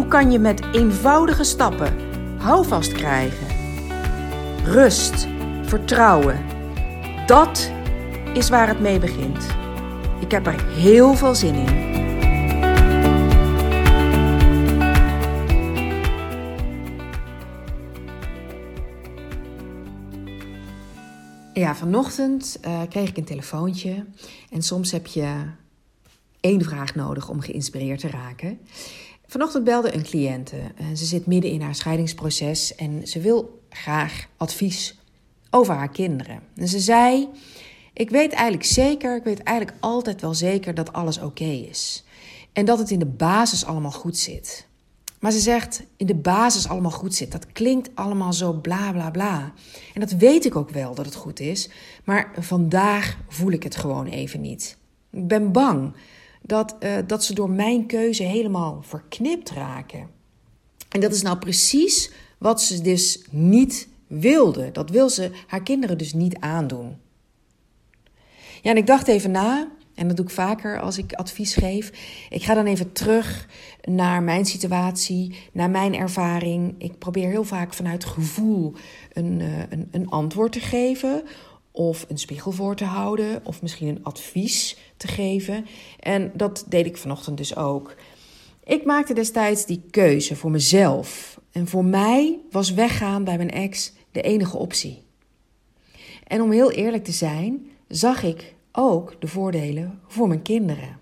[0.00, 1.94] Hoe kan je met eenvoudige stappen
[2.38, 3.46] houvast krijgen?
[4.64, 5.28] Rust,
[5.62, 6.44] vertrouwen.
[7.26, 7.70] Dat
[8.34, 9.46] is waar het mee begint.
[10.20, 11.88] Ik heb er heel veel zin in.
[21.52, 24.06] Ja, vanochtend uh, kreeg ik een telefoontje.
[24.50, 25.44] En soms heb je
[26.40, 28.60] één vraag nodig om geïnspireerd te raken.
[29.30, 30.56] Vanochtend belde een cliënte.
[30.56, 34.98] Eh, ze zit midden in haar scheidingsproces en ze wil graag advies
[35.50, 36.40] over haar kinderen.
[36.56, 37.28] En ze zei:
[37.92, 42.04] Ik weet eigenlijk zeker, ik weet eigenlijk altijd wel zeker dat alles oké is.
[42.52, 44.66] En dat het in de basis allemaal goed zit.
[45.20, 47.32] Maar ze zegt: In de basis allemaal goed zit.
[47.32, 49.52] Dat klinkt allemaal zo bla bla bla.
[49.94, 51.70] En dat weet ik ook wel dat het goed is.
[52.04, 54.76] Maar vandaag voel ik het gewoon even niet.
[55.10, 55.92] Ik ben bang
[56.42, 60.08] dat, uh, dat ze door mijn keuze helemaal verknipt raken.
[60.88, 64.70] En dat is nou precies wat ze dus niet wilde.
[64.72, 66.96] Dat wil ze haar kinderen dus niet aandoen.
[68.62, 71.92] Ja, en ik dacht even na, en dat doe ik vaker als ik advies geef.
[72.30, 73.46] Ik ga dan even terug
[73.82, 76.74] naar mijn situatie, naar mijn ervaring.
[76.78, 78.74] Ik probeer heel vaak vanuit gevoel
[79.12, 81.22] een, uh, een, een antwoord te geven
[81.72, 85.66] of een spiegel voor te houden, of misschien een advies te geven.
[86.00, 87.94] En dat deed ik vanochtend dus ook.
[88.64, 91.40] Ik maakte destijds die keuze voor mezelf.
[91.52, 95.02] En voor mij was weggaan bij mijn ex de enige optie.
[96.26, 100.98] En om heel eerlijk te zijn, zag ik ook de voordelen voor mijn kinderen.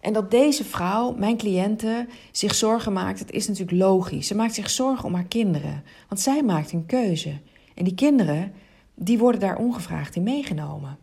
[0.00, 4.26] En dat deze vrouw, mijn cliënte, zich zorgen maakt, het is natuurlijk logisch.
[4.26, 7.38] Ze maakt zich zorgen om haar kinderen, want zij maakt een keuze.
[7.74, 8.52] En die kinderen,
[8.98, 10.98] die worden daar ongevraagd in meegenomen.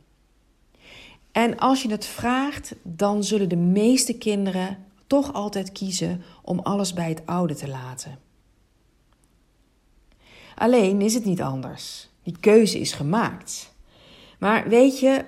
[1.31, 6.93] En als je het vraagt, dan zullen de meeste kinderen toch altijd kiezen om alles
[6.93, 8.19] bij het oude te laten.
[10.55, 12.09] Alleen is het niet anders.
[12.23, 13.73] Die keuze is gemaakt.
[14.39, 15.25] Maar weet je,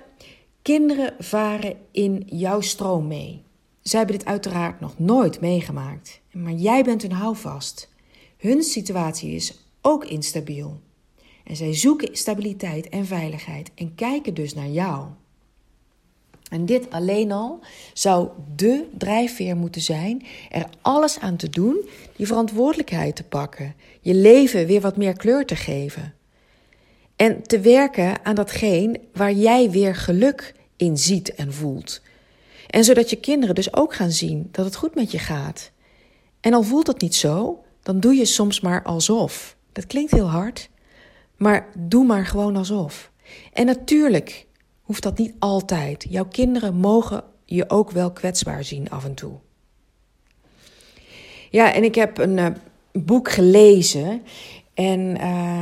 [0.62, 3.42] kinderen varen in jouw stroom mee.
[3.80, 6.20] Zij hebben dit uiteraard nog nooit meegemaakt.
[6.32, 7.92] Maar jij bent een houvast.
[8.36, 10.80] Hun situatie is ook instabiel.
[11.48, 15.06] En zij zoeken stabiliteit en veiligheid en kijken dus naar jou.
[16.50, 17.60] En dit alleen al
[17.92, 24.14] zou de drijfveer moeten zijn er alles aan te doen die verantwoordelijkheid te pakken, je
[24.14, 26.14] leven weer wat meer kleur te geven.
[27.16, 32.02] En te werken aan datgene waar jij weer geluk in ziet en voelt.
[32.66, 35.70] En zodat je kinderen dus ook gaan zien dat het goed met je gaat.
[36.40, 39.56] En al voelt dat niet zo, dan doe je soms maar alsof.
[39.72, 40.68] Dat klinkt heel hard,
[41.38, 43.10] maar doe maar gewoon alsof.
[43.52, 44.46] En natuurlijk
[44.82, 46.06] hoeft dat niet altijd.
[46.08, 49.32] Jouw kinderen mogen je ook wel kwetsbaar zien af en toe.
[51.50, 52.46] Ja, en ik heb een uh,
[52.92, 54.22] boek gelezen.
[54.74, 55.20] En uh,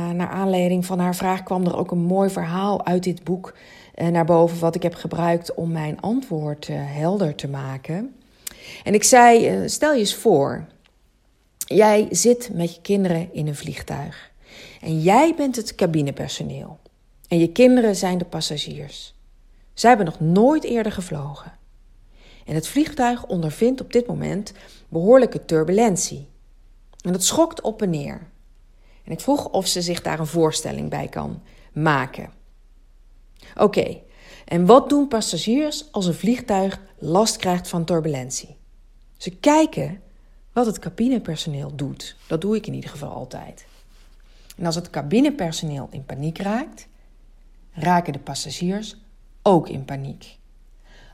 [0.09, 3.53] naar aanleiding van haar vraag kwam er ook een mooi verhaal uit dit boek
[3.95, 4.59] uh, naar boven.
[4.59, 8.15] Wat ik heb gebruikt om mijn antwoord helder te maken.
[8.83, 10.65] En ik zei: stel je eens voor.
[11.57, 14.31] Jij zit met je kinderen in een vliegtuig.
[14.87, 16.79] En jij bent het cabinepersoneel.
[17.27, 19.15] En je kinderen zijn de passagiers.
[19.73, 21.51] Zij hebben nog nooit eerder gevlogen.
[22.45, 24.53] En het vliegtuig ondervindt op dit moment
[24.89, 26.27] behoorlijke turbulentie.
[27.01, 28.27] En dat schokt op en neer.
[29.03, 31.41] En ik vroeg of ze zich daar een voorstelling bij kan
[31.73, 32.31] maken.
[33.55, 33.97] Oké,
[34.45, 38.57] en wat doen passagiers als een vliegtuig last krijgt van turbulentie?
[39.17, 40.01] Ze kijken
[40.53, 42.15] wat het cabinepersoneel doet.
[42.27, 43.65] Dat doe ik in ieder geval altijd.
[44.57, 46.87] En als het cabinepersoneel in paniek raakt,
[47.71, 48.95] raken de passagiers
[49.41, 50.37] ook in paniek.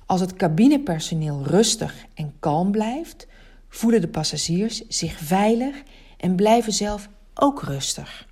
[0.06, 3.28] Als het cabinepersoneel rustig en kalm blijft,
[3.70, 5.84] voelen de passagiers zich veilig
[6.18, 8.28] en blijven zelf ook rustig.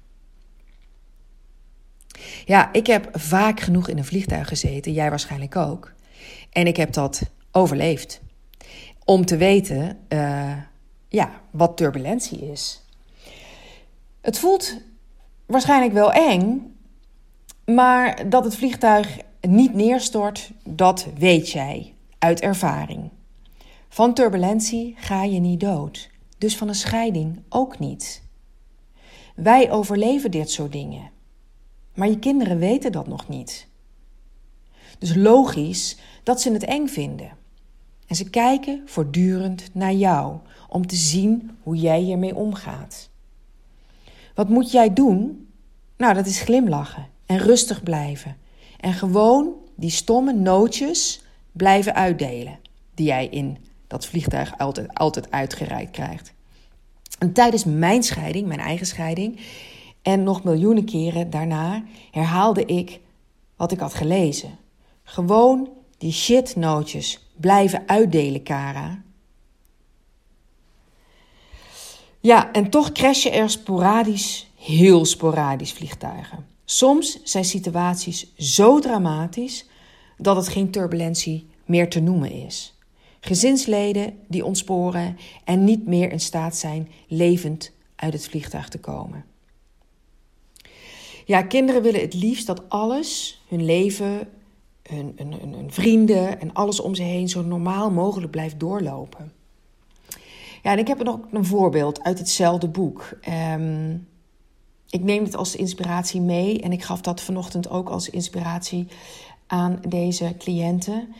[2.45, 5.93] Ja, ik heb vaak genoeg in een vliegtuig gezeten, jij waarschijnlijk ook.
[6.49, 7.21] En ik heb dat
[7.51, 8.21] overleefd.
[9.05, 10.57] Om te weten uh,
[11.07, 12.81] ja, wat turbulentie is.
[14.21, 14.77] Het voelt
[15.51, 16.75] waarschijnlijk wel eng,
[17.65, 23.09] maar dat het vliegtuig niet neerstort, dat weet jij uit ervaring.
[23.89, 26.09] Van turbulentie ga je niet dood.
[26.37, 28.23] dus van een scheiding ook niet.
[29.35, 31.11] Wij overleven dit soort dingen.
[31.93, 33.67] Maar je kinderen weten dat nog niet.
[34.99, 37.37] Dus logisch dat ze het eng vinden.
[38.07, 40.37] En ze kijken voortdurend naar jou
[40.69, 43.09] om te zien hoe jij hiermee omgaat.
[44.35, 45.47] Wat moet jij doen?
[45.97, 48.37] Nou, dat is glimlachen en rustig blijven.
[48.79, 52.59] En gewoon die stomme nootjes blijven uitdelen
[52.93, 53.57] die jij in
[53.87, 56.33] dat vliegtuig altijd, altijd uitgereikt krijgt.
[57.19, 59.39] En tijdens mijn scheiding, mijn eigen scheiding,
[60.01, 62.99] en nog miljoenen keren daarna herhaalde ik
[63.55, 64.57] wat ik had gelezen.
[65.03, 69.01] Gewoon die shitnootjes blijven uitdelen, Kara.
[72.21, 76.45] Ja, en toch crashen er sporadisch, heel sporadisch vliegtuigen.
[76.65, 79.65] Soms zijn situaties zo dramatisch
[80.17, 82.73] dat het geen turbulentie meer te noemen is.
[83.19, 89.25] Gezinsleden die ontsporen en niet meer in staat zijn levend uit het vliegtuig te komen.
[91.25, 94.27] Ja, kinderen willen het liefst dat alles, hun leven,
[94.83, 99.31] hun, hun, hun, vrienden en alles om ze heen zo normaal mogelijk blijft doorlopen.
[100.61, 103.09] Ja, en ik heb nog een voorbeeld uit hetzelfde boek.
[103.21, 103.97] Ehm,
[104.89, 108.87] ik neem het als inspiratie mee en ik gaf dat vanochtend ook als inspiratie
[109.47, 111.13] aan deze cliënten.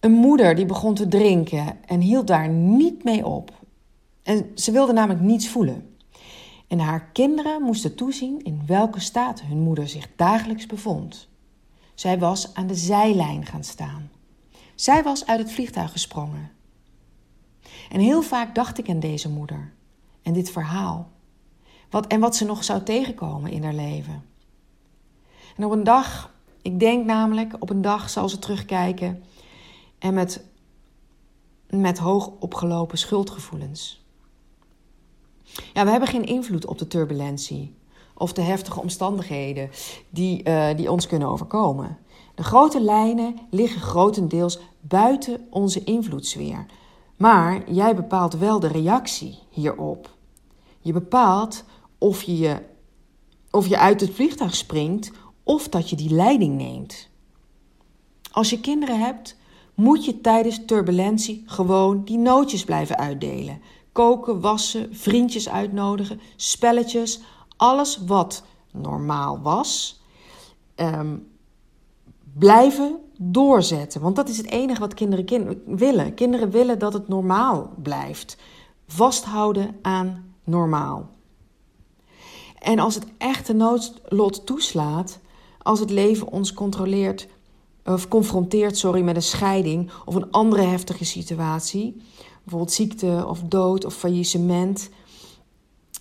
[0.00, 3.50] Een moeder die begon te drinken en hield daar niet mee op.
[4.22, 5.96] En ze wilde namelijk niets voelen.
[6.68, 11.28] En haar kinderen moesten toezien in welke staat hun moeder zich dagelijks bevond.
[11.94, 14.10] Zij was aan de zijlijn gaan staan.
[14.74, 16.50] Zij was uit het vliegtuig gesprongen.
[17.90, 19.72] En heel vaak dacht ik aan deze moeder
[20.22, 21.10] en dit verhaal.
[21.90, 24.24] Wat, en wat ze nog zou tegenkomen in haar leven.
[25.56, 29.22] En op een dag, ik denk namelijk, op een dag zal ze terugkijken
[29.98, 30.44] en met,
[31.70, 34.04] met hoog opgelopen schuldgevoelens.
[35.72, 37.74] Ja, we hebben geen invloed op de turbulentie
[38.14, 39.70] of de heftige omstandigheden
[40.10, 41.98] die, uh, die ons kunnen overkomen.
[42.34, 46.66] De grote lijnen liggen grotendeels buiten onze invloedssfeer.
[47.16, 50.14] Maar jij bepaalt wel de reactie hierop.
[50.80, 51.64] Je bepaalt
[51.98, 52.62] of je,
[53.50, 55.10] of je uit het vliegtuig springt
[55.42, 57.08] of dat je die leiding neemt.
[58.30, 59.36] Als je kinderen hebt,
[59.74, 63.60] moet je tijdens turbulentie gewoon die nootjes blijven uitdelen.
[63.92, 67.20] Koken, wassen, vriendjes uitnodigen, spelletjes,
[67.56, 70.00] alles wat normaal was,
[70.76, 71.28] um,
[72.32, 74.00] blijven doorzetten.
[74.00, 76.14] Want dat is het enige wat kinderen willen.
[76.14, 78.36] Kinderen willen dat het normaal blijft.
[78.86, 81.10] Vasthouden aan normaal.
[82.58, 85.18] En als het echte noodlot toeslaat,
[85.62, 87.28] als het leven ons controleert
[87.84, 92.02] of confronteert sorry, met een scheiding of een andere heftige situatie,
[92.42, 94.90] bijvoorbeeld ziekte of dood of faillissement,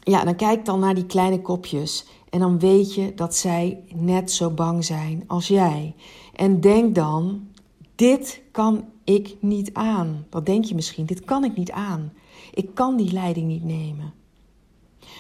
[0.03, 4.31] ja, dan kijk dan naar die kleine kopjes en dan weet je dat zij net
[4.31, 5.95] zo bang zijn als jij.
[6.35, 7.47] En denk dan,
[7.95, 10.25] dit kan ik niet aan.
[10.29, 11.05] Wat denk je misschien?
[11.05, 12.13] Dit kan ik niet aan.
[12.53, 14.13] Ik kan die leiding niet nemen.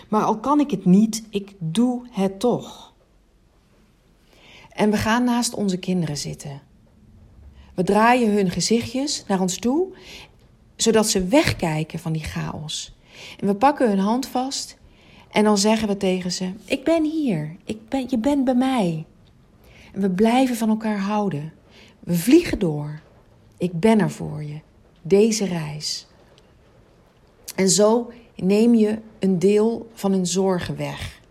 [0.09, 2.93] Maar al kan ik het niet, ik doe het toch.
[4.69, 6.61] En we gaan naast onze kinderen zitten.
[7.73, 9.87] We draaien hun gezichtjes naar ons toe,
[10.75, 12.95] zodat ze wegkijken van die chaos.
[13.39, 14.77] En we pakken hun hand vast
[15.31, 19.05] en dan zeggen we tegen ze: Ik ben hier, ik ben, je bent bij mij.
[19.95, 21.53] En we blijven van elkaar houden.
[21.99, 22.99] We vliegen door.
[23.57, 24.59] Ik ben er voor je.
[25.01, 26.07] Deze reis.
[27.55, 31.21] En zo neem je een deel van hun zorgen weg.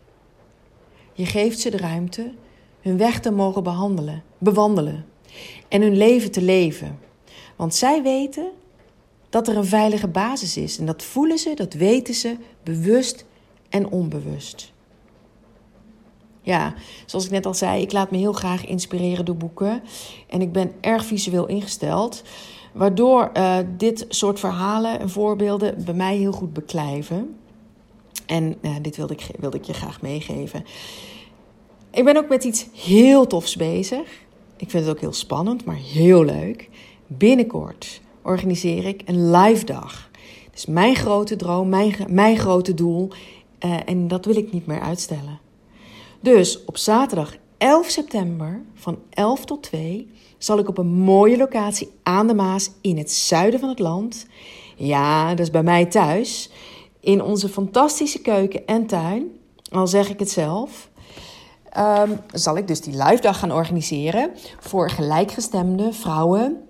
[1.13, 2.33] Je geeft ze de ruimte
[2.81, 5.05] hun weg te mogen behandelen, bewandelen
[5.69, 6.99] en hun leven te leven.
[7.57, 8.51] Want zij weten
[9.29, 13.25] dat er een veilige basis is en dat voelen ze, dat weten ze, bewust
[13.69, 14.73] en onbewust.
[16.45, 16.75] Ja,
[17.07, 19.83] zoals ik net al zei, ik laat me heel graag inspireren door boeken.
[20.29, 22.23] En ik ben erg visueel ingesteld.
[22.73, 27.37] Waardoor uh, dit soort verhalen en voorbeelden bij mij heel goed beklijven.
[28.27, 30.65] En uh, dit wilde ik, wilde ik je graag meegeven.
[31.91, 34.23] Ik ben ook met iets heel tofs bezig.
[34.57, 36.69] Ik vind het ook heel spannend, maar heel leuk.
[37.07, 40.11] Binnenkort organiseer ik een live dag.
[40.53, 43.09] Dus mijn grote droom, mijn, mijn grote doel.
[43.65, 45.43] Uh, en dat wil ik niet meer uitstellen.
[46.25, 51.91] Dus op zaterdag 11 september van 11 tot 2 zal ik op een mooie locatie
[52.03, 54.27] aan de Maas in het zuiden van het land.
[54.77, 56.51] Ja, dat is bij mij thuis.
[57.01, 59.31] In onze fantastische keuken en tuin.
[59.71, 60.91] Al zeg ik het zelf.
[61.79, 66.69] Um, zal ik dus die live dag gaan organiseren voor gelijkgestemde vrouwen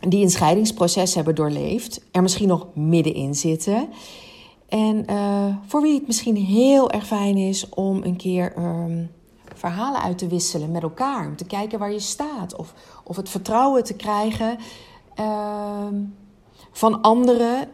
[0.00, 3.88] die een scheidingsproces hebben doorleefd, er misschien nog middenin zitten
[4.68, 9.10] En uh, voor wie het misschien heel erg fijn is om een keer um,
[9.54, 11.26] verhalen uit te wisselen met elkaar.
[11.26, 12.56] Om te kijken waar je staat.
[12.56, 14.58] Of, of het vertrouwen te krijgen
[15.20, 15.86] uh,
[16.72, 17.68] van anderen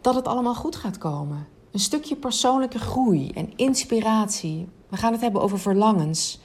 [0.00, 1.46] dat het allemaal goed gaat komen.
[1.72, 4.68] Een stukje persoonlijke groei en inspiratie.
[4.88, 6.40] We gaan het hebben over verlangens.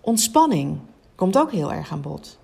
[0.00, 0.78] Ontspanning
[1.14, 2.38] komt ook heel erg aan bod.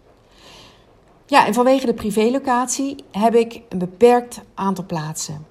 [1.26, 5.46] Ja, en vanwege de privélocatie heb ik een beperkt aantal plaatsen.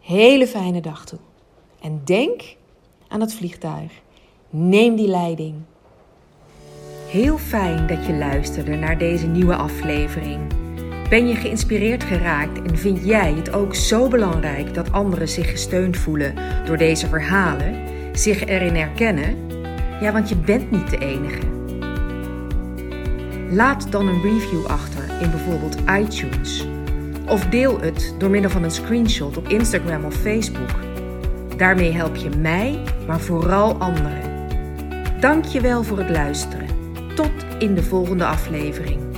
[0.00, 1.18] hele fijne dag toe.
[1.80, 2.56] En denk
[3.08, 3.92] aan het vliegtuig.
[4.50, 5.54] Neem die leiding.
[7.06, 10.63] Heel fijn dat je luisterde naar deze nieuwe aflevering.
[11.14, 15.96] Ben je geïnspireerd geraakt en vind jij het ook zo belangrijk dat anderen zich gesteund
[15.96, 16.34] voelen
[16.66, 17.74] door deze verhalen,
[18.12, 19.36] zich erin herkennen?
[20.00, 21.40] Ja, want je bent niet de enige.
[23.50, 26.66] Laat dan een review achter in bijvoorbeeld iTunes.
[27.28, 30.70] Of deel het door middel van een screenshot op Instagram of Facebook.
[31.56, 34.48] Daarmee help je mij, maar vooral anderen.
[35.20, 36.66] Dank je wel voor het luisteren.
[37.14, 39.13] Tot in de volgende aflevering.